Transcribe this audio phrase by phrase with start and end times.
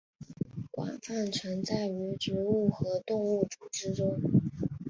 [0.71, 4.19] 广泛存在于植物和动物组织中。